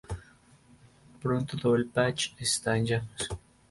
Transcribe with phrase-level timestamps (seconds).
[1.21, 3.27] Pronto todo el Patch está en llamas.